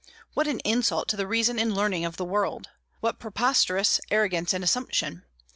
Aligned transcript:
What 0.33 0.47
an 0.47 0.61
insult 0.61 1.07
to 1.09 1.15
the 1.15 1.27
reason 1.27 1.59
and 1.59 1.75
learning 1.75 2.05
of 2.05 2.17
the 2.17 2.25
world! 2.25 2.69
What 3.01 3.19
preposterous 3.19 4.01
arrogance 4.09 4.51
and 4.51 4.63
assumption! 4.63 5.25